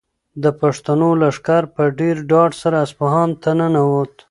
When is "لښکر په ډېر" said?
1.21-2.15